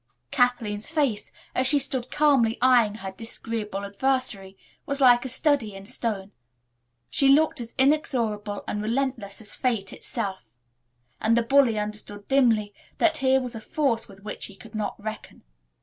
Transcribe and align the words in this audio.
Kathleen's 0.31 0.89
face, 0.89 1.31
as 1.53 1.67
she 1.67 1.77
stood 1.77 2.09
calmly 2.09 2.57
eyeing 2.59 2.95
her 2.95 3.11
disagreeable 3.11 3.85
adversary, 3.85 4.57
was 4.87 4.99
like 4.99 5.25
a 5.25 5.29
study 5.29 5.75
in 5.75 5.85
stone. 5.85 6.31
She 7.11 7.27
looked 7.29 7.61
as 7.61 7.75
inexorable 7.77 8.63
and 8.67 8.81
relentless 8.81 9.41
as 9.41 9.53
Fate 9.53 9.93
itself, 9.93 10.57
and 11.21 11.37
the 11.37 11.43
bully 11.43 11.77
understood 11.77 12.27
dimly 12.27 12.73
that 12.97 13.17
here 13.17 13.39
was 13.39 13.53
a 13.53 13.61
force 13.61 14.07
with 14.07 14.23
which 14.23 14.45
he 14.45 14.55
could 14.55 14.73
not 14.73 14.95
reckon. 14.97 15.43